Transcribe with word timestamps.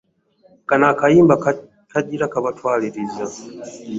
Kano 0.67 0.85
akayimba 0.93 1.35
kagira 1.91 2.31
kabatwaliriza. 2.33 3.25